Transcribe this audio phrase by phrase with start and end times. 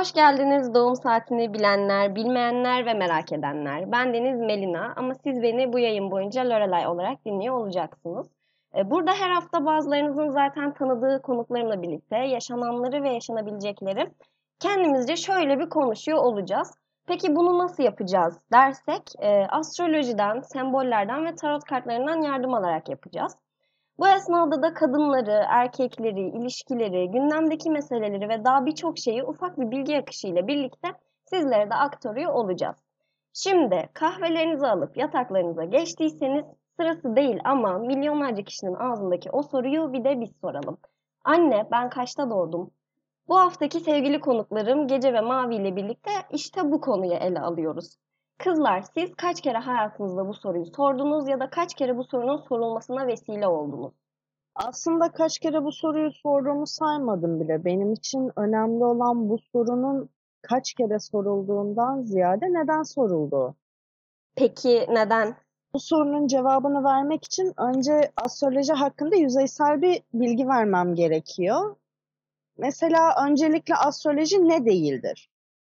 [0.00, 3.92] Hoş geldiniz doğum saatini bilenler, bilmeyenler ve merak edenler.
[3.92, 8.26] Ben Deniz Melina ama siz beni bu yayın boyunca Lorelai olarak dinliyor olacaksınız.
[8.76, 14.10] E, burada her hafta bazılarınızın zaten tanıdığı konuklarımla birlikte yaşananları ve yaşanabilecekleri
[14.60, 16.74] kendimizce şöyle bir konuşuyor olacağız.
[17.06, 23.36] Peki bunu nasıl yapacağız dersek e, astrolojiden, sembollerden ve tarot kartlarından yardım alarak yapacağız.
[24.00, 29.98] Bu esnada da kadınları, erkekleri, ilişkileri, gündemdeki meseleleri ve daha birçok şeyi ufak bir bilgi
[29.98, 30.88] akışıyla birlikte
[31.24, 32.76] sizlere de aktarıyor olacağız.
[33.32, 36.44] Şimdi kahvelerinizi alıp yataklarınıza geçtiyseniz
[36.76, 40.78] sırası değil ama milyonlarca kişinin ağzındaki o soruyu bir de biz soralım.
[41.24, 42.70] Anne ben kaçta doğdum?
[43.28, 47.96] Bu haftaki sevgili konuklarım Gece ve Mavi ile birlikte işte bu konuyu ele alıyoruz.
[48.44, 53.06] Kızlar siz kaç kere hayatınızda bu soruyu sordunuz ya da kaç kere bu sorunun sorulmasına
[53.06, 53.92] vesile oldunuz?
[54.54, 57.64] Aslında kaç kere bu soruyu sorduğumu saymadım bile.
[57.64, 60.08] Benim için önemli olan bu sorunun
[60.42, 63.54] kaç kere sorulduğundan ziyade neden sorulduğu.
[64.36, 65.36] Peki neden?
[65.74, 71.76] Bu sorunun cevabını vermek için önce astroloji hakkında yüzeysel bir bilgi vermem gerekiyor.
[72.58, 75.30] Mesela öncelikle astroloji ne değildir?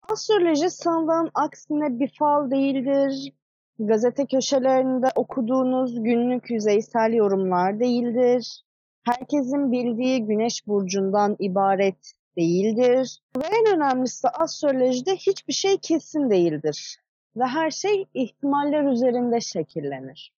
[0.08, 3.32] Astroloji sanılan aksine bir fal değildir.
[3.78, 8.64] Gazete köşelerinde okuduğunuz günlük yüzeysel yorumlar değildir.
[9.04, 13.20] Herkesin bildiği güneş burcundan ibaret değildir.
[13.36, 16.96] Ve en önemlisi astrolojide hiçbir şey kesin değildir.
[17.36, 20.32] Ve her şey ihtimaller üzerinde şekillenir.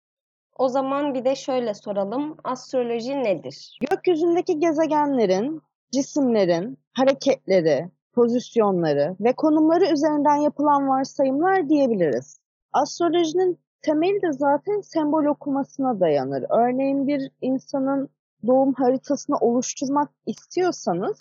[0.57, 2.37] O zaman bir de şöyle soralım.
[2.45, 3.79] Astroloji nedir?
[3.91, 12.41] Gökyüzündeki gezegenlerin, cisimlerin hareketleri, pozisyonları ve konumları üzerinden yapılan varsayımlar diyebiliriz.
[12.73, 16.45] Astrolojinin temeli de zaten sembol okumasına dayanır.
[16.51, 18.09] Örneğin bir insanın
[18.47, 21.19] doğum haritasını oluşturmak istiyorsanız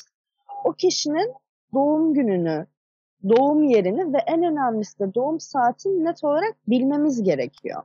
[0.63, 1.33] o kişinin
[1.73, 2.65] doğum gününü,
[3.29, 7.83] doğum yerini ve en önemlisi de doğum saatini net olarak bilmemiz gerekiyor.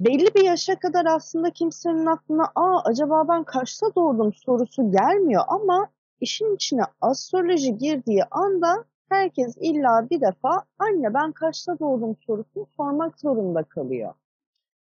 [0.00, 5.88] Belli bir yaşa kadar aslında kimsenin aklına aa acaba ben kaçta doğdum sorusu gelmiyor ama
[6.20, 13.20] işin içine astroloji girdiği anda herkes illa bir defa anne ben kaçta doğdum sorusunu sormak
[13.20, 14.14] zorunda kalıyor.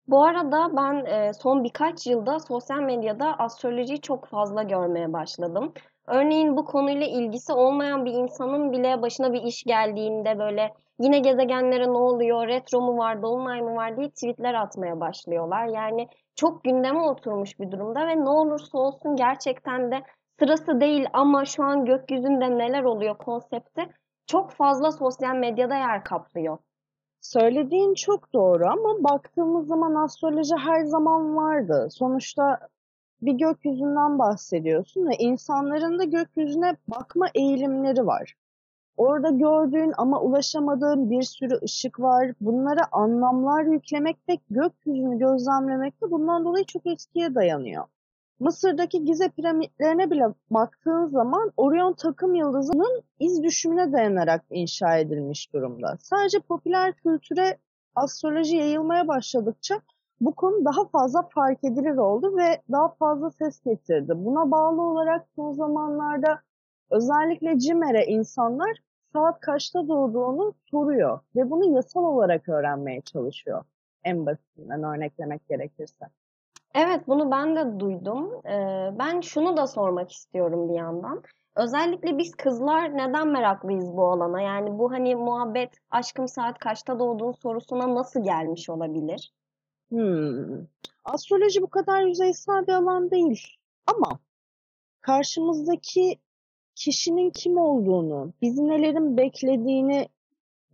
[0.08, 5.72] Bu arada ben e, son birkaç yılda sosyal medyada astrolojiyi çok fazla görmeye başladım.
[6.06, 11.86] Örneğin bu konuyla ilgisi olmayan bir insanın bile başına bir iş geldiğinde böyle yine gezegenlere
[11.86, 15.66] ne oluyor, retro mu var, dolunay mı var diye tweetler atmaya başlıyorlar.
[15.66, 20.02] Yani çok gündeme oturmuş bir durumda ve ne olursa olsun gerçekten de
[20.42, 23.88] sırası değil ama şu an gökyüzünde neler oluyor konsepti
[24.26, 26.58] çok fazla sosyal medyada yer kaplıyor.
[27.20, 31.88] Söylediğin çok doğru ama baktığımız zaman astroloji her zaman vardı.
[31.90, 32.58] Sonuçta
[33.22, 38.34] bir gökyüzünden bahsediyorsun ve insanların da gökyüzüne bakma eğilimleri var.
[38.96, 42.32] Orada gördüğün ama ulaşamadığın bir sürü ışık var.
[42.40, 47.84] Bunlara anlamlar yüklemek ve gökyüzünü gözlemlemek de bundan dolayı çok eskiye dayanıyor.
[48.42, 55.96] Mısır'daki Gize piramitlerine bile baktığın zaman Orion takım yıldızının iz düşümüne dayanarak inşa edilmiş durumda.
[56.00, 57.58] Sadece popüler kültüre
[57.94, 59.80] astroloji yayılmaya başladıkça
[60.20, 64.12] bu konu daha fazla fark edilir oldu ve daha fazla ses getirdi.
[64.16, 66.40] Buna bağlı olarak son zamanlarda
[66.90, 68.78] özellikle CİMER'e insanlar
[69.12, 73.64] saat kaçta doğduğunu soruyor ve bunu yasal olarak öğrenmeye çalışıyor.
[74.04, 76.06] En basitinden örneklemek gerekirse.
[76.74, 78.46] Evet, bunu ben de duydum.
[78.46, 81.22] Ee, ben şunu da sormak istiyorum bir yandan.
[81.56, 84.40] Özellikle biz kızlar neden meraklıyız bu alana?
[84.40, 89.32] Yani bu hani muhabbet aşkım saat kaçta doğduğun sorusuna nasıl gelmiş olabilir?
[89.88, 90.66] Hmm.
[91.04, 93.46] Astroloji bu kadar yüzeysel bir alan değil.
[93.86, 94.18] Ama
[95.00, 96.18] karşımızdaki
[96.74, 100.08] kişinin kim olduğunu, bizi nelerin beklediğini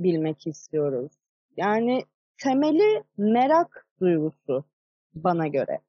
[0.00, 1.12] bilmek istiyoruz.
[1.56, 2.04] Yani
[2.42, 4.64] temeli merak duygusu
[5.14, 5.80] bana göre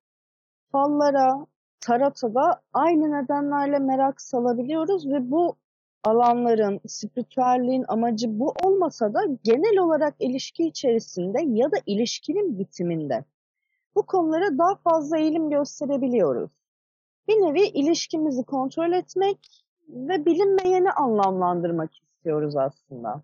[0.72, 1.48] fallara,
[1.82, 5.56] tarota da aynı nedenlerle merak salabiliyoruz ve bu
[6.04, 13.26] alanların, spiritüelliğin amacı bu olmasa da genel olarak ilişki içerisinde ya da ilişkinin bitiminde
[13.96, 16.52] bu konulara daha fazla eğilim gösterebiliyoruz.
[17.28, 23.22] Bir nevi ilişkimizi kontrol etmek ve bilinmeyeni anlamlandırmak istiyoruz aslında.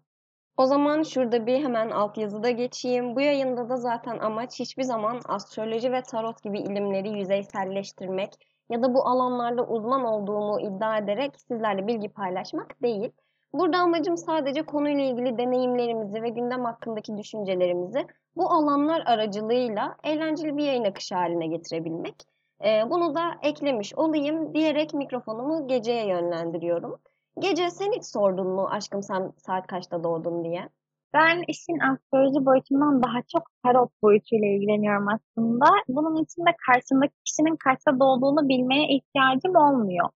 [0.58, 3.16] O zaman şurada bir hemen altyazıda geçeyim.
[3.16, 8.34] Bu yayında da zaten amaç hiçbir zaman astroloji ve tarot gibi ilimleri yüzeyselleştirmek
[8.70, 13.12] ya da bu alanlarda uzman olduğumu iddia ederek sizlerle bilgi paylaşmak değil.
[13.54, 20.64] Burada amacım sadece konuyla ilgili deneyimlerimizi ve gündem hakkındaki düşüncelerimizi bu alanlar aracılığıyla eğlenceli bir
[20.64, 22.16] yayın akışı haline getirebilmek.
[22.66, 27.00] Ee, bunu da eklemiş olayım diyerek mikrofonumu geceye yönlendiriyorum.
[27.40, 30.70] Gece sen hiç sordun mu aşkım sen saat kaçta doğdun diye?
[31.14, 35.66] Ben işin astroloji boyutundan daha çok tarot boyutuyla ilgileniyorum aslında.
[35.88, 40.10] Bunun için de karşımdaki kişinin kaçta doğduğunu bilmeye ihtiyacım olmuyor.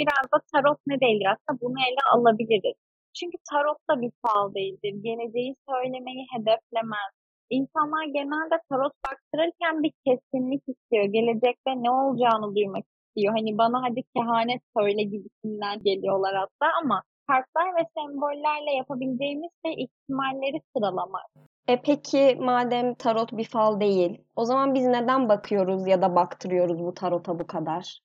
[0.00, 2.76] Biraz da tarot ne değildir bunu ele alabiliriz.
[3.18, 4.94] Çünkü tarot da bir fal değildir.
[5.02, 7.12] Geleceği söylemeyi hedeflemez.
[7.50, 11.04] İnsanlar genelde tarot baktırırken bir kesinlik istiyor.
[11.04, 12.84] Gelecekte ne olacağını duymak
[13.16, 13.34] istiyor.
[13.34, 20.60] Hani bana hadi kehanet söyle gibisinden geliyorlar hatta ama kartlar ve sembollerle yapabileceğimiz şey ihtimalleri
[20.76, 21.26] sıralamak.
[21.68, 26.78] E peki madem tarot bir fal değil, o zaman biz neden bakıyoruz ya da baktırıyoruz
[26.78, 28.00] bu tarota bu kadar?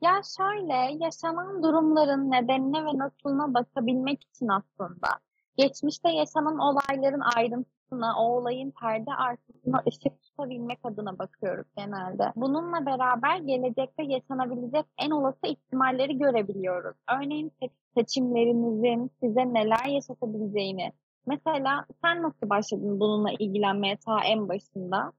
[0.00, 5.08] Ya şöyle, yaşanan durumların nedenine ve nasılına bakabilmek için aslında.
[5.58, 12.32] Geçmişte yaşanan olayların ayrıntısına, o olayın perde arkasına ışık tutabilmek adına bakıyoruz genelde.
[12.36, 16.96] Bununla beraber gelecekte yaşanabilecek en olası ihtimalleri görebiliyoruz.
[17.16, 17.52] Örneğin
[17.96, 20.92] seçimlerinizin size neler yaşatabileceğini.
[21.26, 25.12] Mesela sen nasıl başladın bununla ilgilenmeye ta en başında?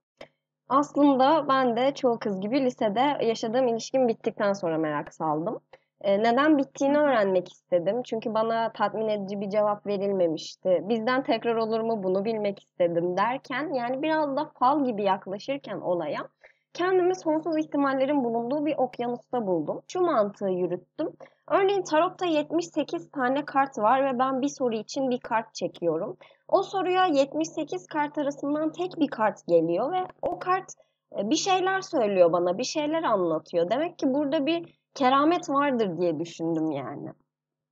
[0.70, 5.60] Aslında ben de çoğu kız gibi lisede yaşadığım ilişkim bittikten sonra merak saldım.
[6.02, 8.04] E, neden bittiğini öğrenmek istedim.
[8.04, 10.84] Çünkü bana tatmin edici bir cevap verilmemişti.
[10.84, 16.28] Bizden tekrar olur mu bunu bilmek istedim derken yani biraz da fal gibi yaklaşırken olaya
[16.74, 19.82] kendimi sonsuz ihtimallerin bulunduğu bir okyanusta buldum.
[19.88, 21.10] Şu mantığı yürüttüm.
[21.48, 26.18] Örneğin tarotta 78 tane kart var ve ben bir soru için bir kart çekiyorum.
[26.48, 30.74] O soruya 78 kart arasından tek bir kart geliyor ve o kart
[31.18, 33.70] e, bir şeyler söylüyor bana, bir şeyler anlatıyor.
[33.70, 37.14] Demek ki burada bir keramet vardır diye düşündüm yani.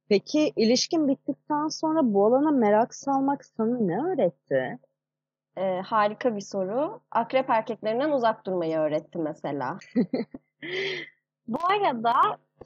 [0.10, 4.80] Peki ilişkin bittikten sonra bu alana merak salmak sana ne öğretti?
[5.58, 7.02] Ee, harika bir soru.
[7.12, 9.78] Akrep erkeklerinden uzak durmayı öğretti mesela.
[11.48, 12.14] bu arada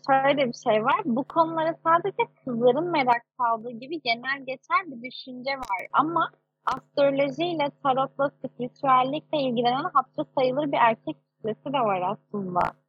[0.07, 1.01] şöyle bir şey var.
[1.05, 5.87] Bu konulara sadece kızların merak saldığı gibi genel geçer bir düşünce var.
[5.93, 6.31] Ama
[6.65, 12.80] astrolojiyle, tarotla, spiritüellikle ilgilenen hatta sayılır bir erkek kitlesi de var aslında.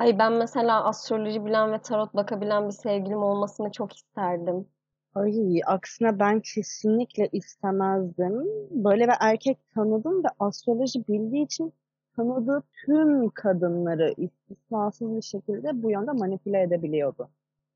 [0.00, 4.66] Ay ben mesela astroloji bilen ve tarot bakabilen bir sevgilim olmasını çok isterdim.
[5.14, 8.44] Ay aksine ben kesinlikle istemezdim.
[8.70, 11.72] Böyle bir erkek tanıdım ve astroloji bildiği için
[12.16, 17.28] tanıdığı tüm kadınları istisnasız bir şekilde bu yönde manipüle edebiliyordu.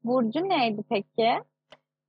[0.04, 1.28] Burcu neydi peki?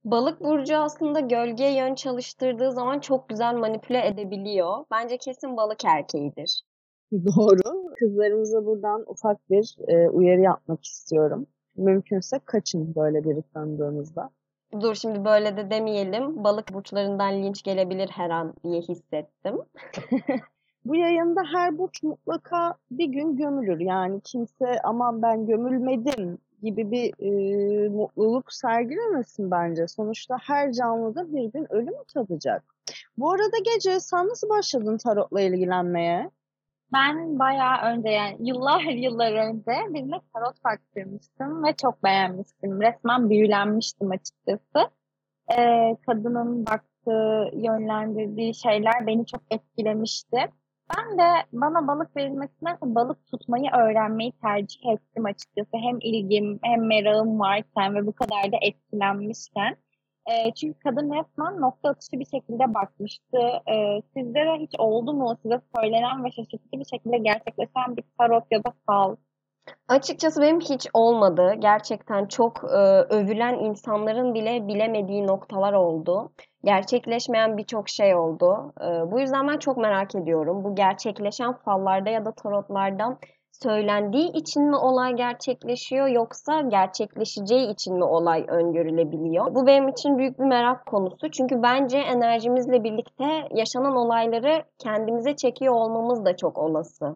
[0.06, 4.86] Balık burcu aslında gölgeye yön çalıştırdığı zaman çok güzel manipüle edebiliyor.
[4.92, 6.62] Bence kesin balık erkeğidir.
[7.12, 7.75] Doğru.
[8.00, 11.48] Kızlarımıza buradan ufak bir e, uyarı yapmak istiyorum.
[11.78, 14.30] Mümkünse kaçın böyle biri tanıdığınızda.
[14.82, 16.44] Dur şimdi böyle de demeyelim.
[16.44, 19.56] Balık burçlarından linç gelebilir her an diye hissettim.
[20.86, 23.80] Bu yayında her burç mutlaka bir gün gömülür.
[23.80, 29.88] Yani kimse aman ben gömülmedim gibi bir e, mutluluk sergilemesin bence.
[29.88, 32.64] Sonuçta her canlı da bir gün ölüm tadacak.
[33.18, 36.32] Bu arada gece sen nasıl başladın tarotla ilgilenmeye?
[36.96, 42.82] Ben bayağı önce yani yıllar yıllar önce birine tarot baktırmıştım ve çok beğenmiştim.
[42.82, 44.92] Resmen büyülenmiştim açıkçası.
[45.58, 50.38] Ee, kadının baktığı, yönlendirdiği şeyler beni çok etkilemişti.
[50.98, 51.24] Ben de
[51.54, 55.78] bana balık verilmesinden balık tutmayı öğrenmeyi tercih ettim açıkçası.
[55.78, 59.78] Hem ilgim hem merakım varken ve bu kadar da etkilenmişken.
[60.32, 63.38] E, çünkü kadın resmen nokta atışı bir şekilde bakmıştı.
[63.68, 68.44] E, sizde de hiç oldu mu size söylenen ve şaşırtıcı bir şekilde gerçekleşen bir tarot
[68.52, 69.16] ya da fal?
[69.88, 71.54] Açıkçası benim hiç olmadı.
[71.60, 72.78] Gerçekten çok e,
[73.16, 76.32] övülen insanların bile bilemediği noktalar oldu.
[76.64, 78.74] Gerçekleşmeyen birçok şey oldu.
[78.82, 80.64] E, bu yüzden ben çok merak ediyorum.
[80.64, 83.18] Bu gerçekleşen fallarda ya da tarotlardan
[83.64, 89.56] söylendiği için mi olay gerçekleşiyor yoksa gerçekleşeceği için mi olay öngörülebiliyor?
[89.56, 91.32] Bu benim için büyük bir merak konusu.
[91.32, 97.16] Çünkü bence enerjimizle birlikte yaşanan olayları kendimize çekiyor olmamız da çok olası.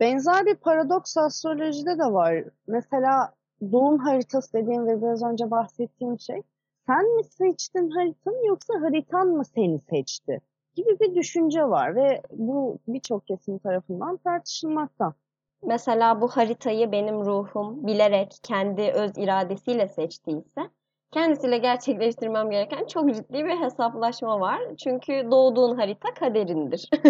[0.00, 2.44] Benzer bir paradoks astrolojide de var.
[2.66, 3.34] Mesela
[3.72, 6.42] doğum haritası dediğim ve biraz önce bahsettiğim şey
[6.86, 10.40] sen mi seçtin haritanı yoksa haritan mı seni seçti
[10.74, 15.14] gibi bir düşünce var ve bu birçok kesim tarafından tartışılmakta.
[15.62, 20.70] Mesela bu haritayı benim ruhum bilerek kendi öz iradesiyle seçtiyse
[21.10, 24.60] kendisiyle gerçekleştirmem gereken çok ciddi bir hesaplaşma var.
[24.84, 26.90] Çünkü doğduğun harita kaderindir.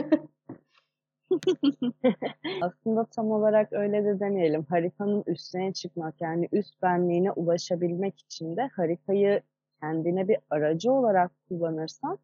[2.62, 4.64] Aslında tam olarak öyle de demeyelim.
[4.68, 9.42] Haritanın üstüne çıkmak yani üst benliğine ulaşabilmek için de haritayı
[9.80, 12.18] kendine bir aracı olarak kullanırsan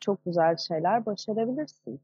[0.00, 2.00] çok güzel şeyler başarabilirsin.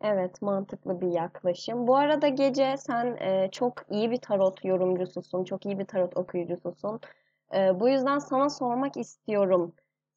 [0.00, 1.86] Evet, mantıklı bir yaklaşım.
[1.86, 7.00] Bu arada Gece sen e, çok iyi bir tarot yorumcususun, çok iyi bir tarot okuyucususun.
[7.54, 9.74] E, bu yüzden sana sormak istiyorum.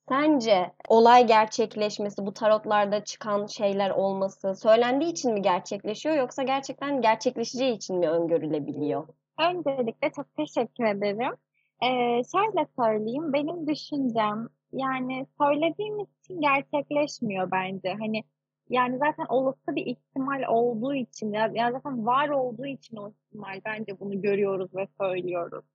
[0.10, 7.76] Sence olay gerçekleşmesi, bu tarotlarda çıkan şeyler olması söylendiği için mi gerçekleşiyor yoksa gerçekten gerçekleşeceği
[7.76, 9.08] için mi öngörülebiliyor?
[9.40, 11.36] Öncelikle çok teşekkür ederim.
[11.84, 17.90] Ee, şöyle söyleyeyim, benim düşüncem yani söylediğimiz için gerçekleşmiyor bence.
[18.00, 18.24] Hani
[18.70, 23.62] yani zaten olası bir ihtimal olduğu için ya, ya zaten var olduğu için o ihtimal
[23.66, 25.66] bence bunu görüyoruz ve söylüyoruz.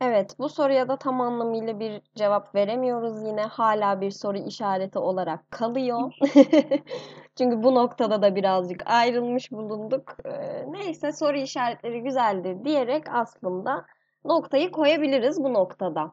[0.00, 3.42] Evet, bu soruya da tam anlamıyla bir cevap veremiyoruz yine.
[3.42, 6.12] Hala bir soru işareti olarak kalıyor.
[7.38, 10.16] Çünkü bu noktada da birazcık ayrılmış bulunduk.
[10.24, 13.86] Ee, neyse soru işaretleri güzeldir diyerek aslında
[14.24, 16.12] noktayı koyabiliriz bu noktada.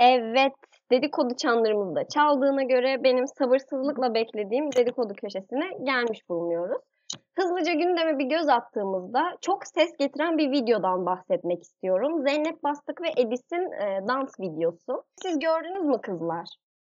[0.00, 0.52] Evet,
[0.90, 6.82] dedikodu çanlarımızı da çaldığına göre benim sabırsızlıkla beklediğim dedikodu köşesine gelmiş bulunuyoruz.
[7.38, 12.22] Hızlıca gündeme bir göz attığımızda çok ses getiren bir videodan bahsetmek istiyorum.
[12.22, 15.04] Zeynep Bastık ve Edis'in e, dans videosu.
[15.22, 16.48] Siz gördünüz mü kızlar?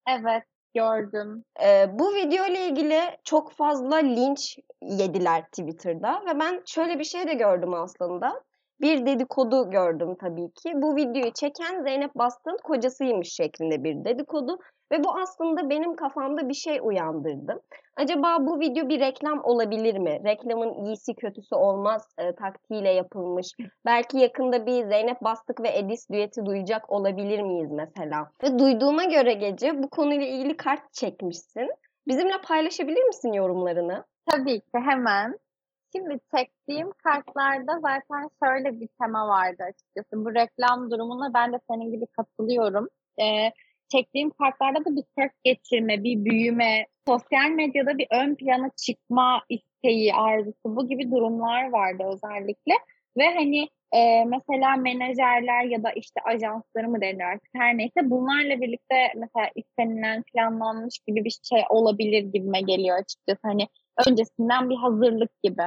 [0.10, 0.44] Evet,
[0.76, 1.44] gördüm.
[1.66, 7.28] E, bu video ile ilgili çok fazla linç yediler Twitter'da ve ben şöyle bir şey
[7.28, 8.42] de gördüm aslında.
[8.82, 10.72] Bir dedikodu gördüm tabii ki.
[10.76, 14.60] Bu videoyu çeken Zeynep Bastık'ın kocasıymış şeklinde bir dedikodu.
[14.92, 17.62] Ve bu aslında benim kafamda bir şey uyandırdı.
[17.96, 20.22] Acaba bu video bir reklam olabilir mi?
[20.26, 23.48] Reklamın iyisi kötüsü olmaz e, taktiğiyle yapılmış.
[23.86, 28.32] Belki yakında bir Zeynep Bastık ve Edis düeti duyacak olabilir miyiz mesela?
[28.44, 31.70] Ve duyduğuma göre gece bu konuyla ilgili kart çekmişsin.
[32.08, 34.06] Bizimle paylaşabilir misin yorumlarını?
[34.30, 35.40] Tabii ki hemen.
[35.96, 40.26] Şimdi çektiğim kartlarda zaten şöyle bir tema vardı açıkçası.
[40.26, 42.88] Bu reklam durumuna ben de senin gibi katılıyorum.
[43.22, 43.52] Ee,
[43.92, 50.14] çektiğim kartlarda da bir ses geçirme, bir büyüme, sosyal medyada bir ön plana çıkma isteği,
[50.14, 52.74] arzusu bu gibi durumlar vardı özellikle.
[53.18, 58.62] Ve hani e, mesela menajerler ya da işte ajansları mı denir artık her neyse bunlarla
[58.62, 63.40] birlikte mesela istenilen planlanmış gibi bir şey olabilir gibime geliyor açıkçası.
[63.42, 63.68] Hani
[64.08, 65.64] öncesinden bir hazırlık gibi.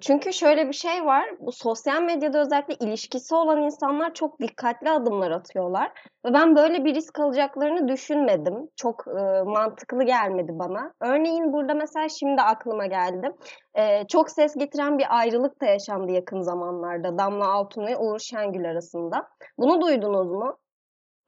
[0.00, 1.24] Çünkü şöyle bir şey var.
[1.40, 5.92] Bu sosyal medyada özellikle ilişkisi olan insanlar çok dikkatli adımlar atıyorlar.
[6.26, 8.68] Ve ben böyle bir risk alacaklarını düşünmedim.
[8.76, 10.92] Çok e, mantıklı gelmedi bana.
[11.00, 13.32] Örneğin burada mesela şimdi aklıma geldi.
[13.74, 17.18] E, çok ses getiren bir ayrılık da yaşandı yakın zamanlarda.
[17.18, 19.28] Damla Altun ve Uğur Şengül arasında.
[19.58, 20.56] Bunu duydunuz mu?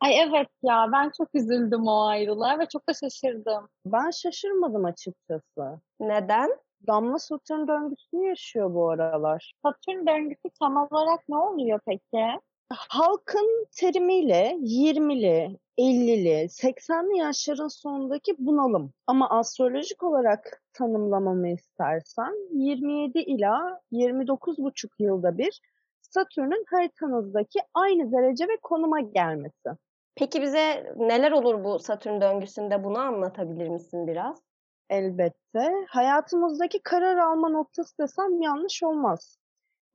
[0.01, 3.69] Ay evet ya ben çok üzüldüm o ayrılığa ve çok da şaşırdım.
[3.87, 5.81] Ben şaşırmadım açıkçası.
[6.01, 6.49] Neden?
[6.87, 9.53] Damla Satürn döngüsünü yaşıyor bu aralar.
[9.63, 12.41] Satürn döngüsü tam olarak ne oluyor peki?
[12.71, 18.93] Halkın terimiyle 20'li, 50'li, 80'li yaşların sonundaki bunalım.
[19.07, 25.61] Ama astrolojik olarak tanımlamamı istersen 27 ila 29,5 yılda bir
[26.01, 29.69] Satürn'ün haritanızdaki aynı derece ve konuma gelmesi.
[30.15, 34.52] Peki bize neler olur bu Satürn döngüsünde bunu anlatabilir misin biraz?
[34.93, 35.73] Elbette.
[35.89, 39.39] Hayatımızdaki karar alma noktası desem yanlış olmaz.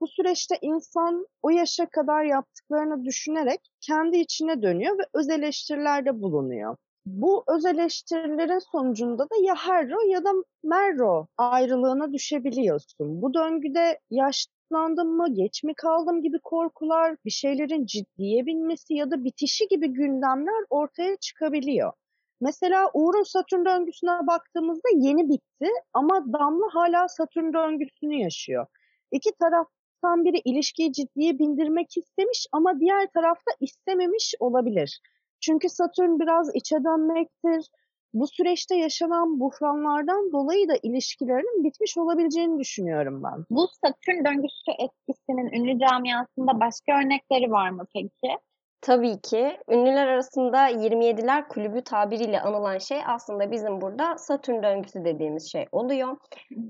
[0.01, 6.77] Bu süreçte insan o yaşa kadar yaptıklarını düşünerek kendi içine dönüyor ve öz eleştirilerde bulunuyor.
[7.05, 10.29] Bu öz eleştirilerin sonucunda da ya Herro ya da
[10.63, 13.21] Merro ayrılığına düşebiliyorsun.
[13.21, 19.23] Bu döngüde yaşlandım mı, geç mi kaldım gibi korkular, bir şeylerin ciddiye binmesi ya da
[19.23, 21.93] bitişi gibi gündemler ortaya çıkabiliyor.
[22.41, 28.65] Mesela Uğur'un Satürn döngüsüne baktığımızda yeni bitti ama Damla hala Satürn döngüsünü yaşıyor.
[29.11, 35.01] İki taraftan biri ilişkiyi ciddiye bindirmek istemiş ama diğer tarafta istememiş olabilir.
[35.39, 37.69] Çünkü Satürn biraz içe dönmektir.
[38.13, 43.45] Bu süreçte yaşanan buhranlardan dolayı da ilişkilerinin bitmiş olabileceğini düşünüyorum ben.
[43.49, 48.37] Bu Satürn döngüsü etkisinin ünlü camiasında başka örnekleri var mı peki?
[48.81, 49.57] Tabii ki.
[49.69, 56.17] Ünlüler arasında 27'ler kulübü tabiriyle anılan şey aslında bizim burada Satürn döngüsü dediğimiz şey oluyor.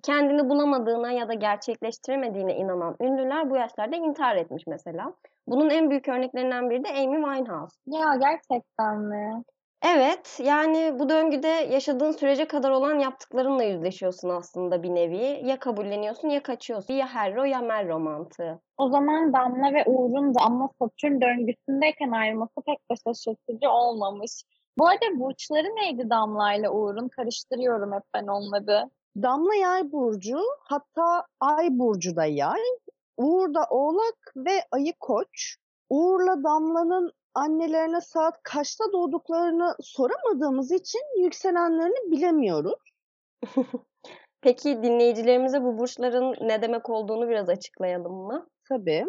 [0.04, 5.14] Kendini bulamadığına ya da gerçekleştiremediğine inanan ünlüler bu yaşlarda intihar etmiş mesela.
[5.48, 7.76] Bunun en büyük örneklerinden biri de Amy Winehouse.
[7.88, 9.44] Ya gerçekten mi?
[9.82, 15.42] Evet, yani bu döngüde yaşadığın sürece kadar olan yaptıklarınla yüzleşiyorsun aslında bir nevi.
[15.48, 16.94] Ya kabulleniyorsun ya kaçıyorsun.
[16.94, 18.60] Ya Herro ya Merro mantığı.
[18.78, 24.32] O zaman Damla ve Uğur'un da ama Satürn döngüsündeyken ayrılması pek de şaşırtıcı olmamış.
[24.78, 27.08] Bu arada burçları neydi Damla ile Uğur'un?
[27.10, 28.90] Karıştırıyorum hep ben onları.
[29.22, 32.62] Damla yay burcu, hatta ay burcu da yay.
[33.18, 35.56] Uğur da oğlak ve ayı koç.
[35.90, 42.80] Uğur'la Damla'nın annelerine saat kaçta doğduklarını soramadığımız için yükselenlerini bilemiyoruz.
[44.42, 48.48] Peki dinleyicilerimize bu burçların ne demek olduğunu biraz açıklayalım mı?
[48.70, 49.06] tabii.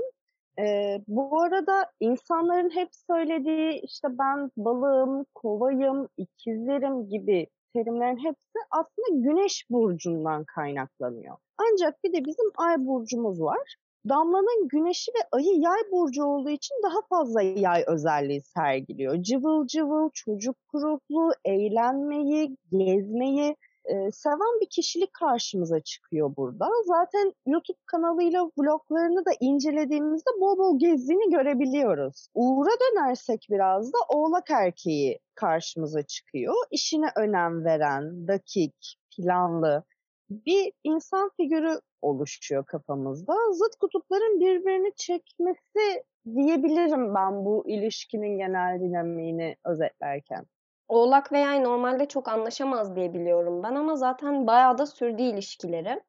[0.59, 9.29] Ee, bu arada insanların hep söylediği işte ben balığım, kovayım, ikizlerim gibi terimlerin hepsi aslında
[9.29, 11.37] güneş burcundan kaynaklanıyor.
[11.59, 13.77] Ancak bir de bizim ay burcumuz var.
[14.09, 19.23] Damla'nın güneşi ve ayı yay burcu olduğu için daha fazla yay özelliği sergiliyor.
[19.23, 26.69] Cıvıl cıvıl, çocuk gruplu, eğlenmeyi, gezmeyi e, seven bir kişilik karşımıza çıkıyor burada.
[26.87, 32.29] Zaten YouTube kanalıyla vloglarını da incelediğimizde bol bol gezdiğini görebiliyoruz.
[32.35, 36.55] Uğur'a dönersek biraz da oğlak erkeği karşımıza çıkıyor.
[36.71, 39.85] İşine önem veren, dakik, planlı
[40.31, 43.35] bir insan figürü oluşuyor kafamızda.
[43.53, 46.05] Zıt kutupların birbirini çekmesi
[46.37, 50.45] diyebilirim ben bu ilişkinin genel dinamiğini özetlerken.
[50.89, 56.01] Oğlak ve Yay normalde çok anlaşamaz diye biliyorum ben ama zaten bayağı da sürdü ilişkileri.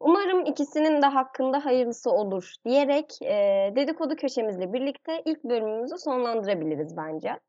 [0.00, 7.40] Umarım ikisinin de hakkında hayırlısı olur diyerek e, dedikodu köşemizle birlikte ilk bölümümüzü sonlandırabiliriz bence.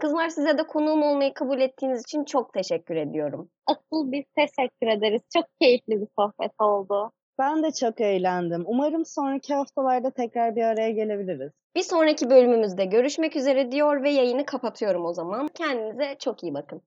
[0.00, 3.50] Kızlar size de konuğum olmayı kabul ettiğiniz için çok teşekkür ediyorum.
[3.66, 5.22] Asıl biz teşekkür ederiz.
[5.32, 7.12] Çok keyifli bir sohbet oldu.
[7.38, 8.62] Ben de çok eğlendim.
[8.66, 11.52] Umarım sonraki haftalarda tekrar bir araya gelebiliriz.
[11.76, 15.48] Bir sonraki bölümümüzde görüşmek üzere diyor ve yayını kapatıyorum o zaman.
[15.48, 16.82] Kendinize çok iyi bakın.